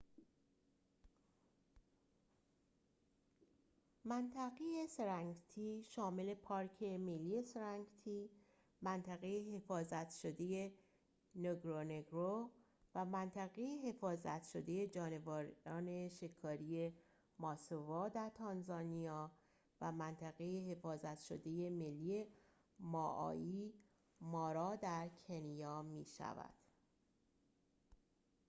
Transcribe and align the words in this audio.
منطقه 4.05 4.87
سرنگتی 4.97 5.83
شامل 5.83 6.33
پارک 6.33 6.83
ملی 6.83 7.41
سرنگتی 7.41 8.29
منطقه 8.81 9.27
حفاظت 9.27 10.09
شده 10.11 10.73
نگورونگورو 11.35 12.51
و 12.95 13.05
منطقه 13.05 13.61
حفاظت 13.83 14.43
شده 14.47 14.87
جانوران 14.87 16.09
شکاری 16.09 16.93
ماسوا 17.39 18.09
در 18.09 18.29
تانزانیا 18.29 19.31
و 19.81 19.91
منطقه 19.91 20.43
حفاظت 20.43 21.19
شده 21.19 21.69
ملی 21.69 22.27
مائایی 22.79 23.73
مارا 24.21 24.75
در 24.75 25.09
کنیا 25.27 25.81
می‌شود 25.81 26.53